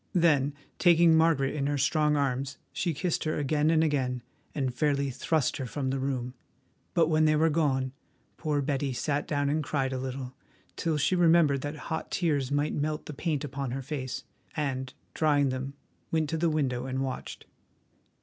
[0.15, 4.23] Then, taking Margaret in her strong arms, she kissed her again and again,
[4.55, 6.33] and fairly thrust her from the room.
[6.95, 7.91] But when they were gone,
[8.35, 10.33] poor Betty sat down and cried a little,
[10.75, 14.23] till she remembered that hot tears might melt the paint upon her face,
[14.57, 15.75] and, drying them,
[16.11, 17.45] went to the window and watched.